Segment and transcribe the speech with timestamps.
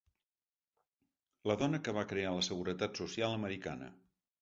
[1.53, 3.97] La dona que va crear la seguretat social americana.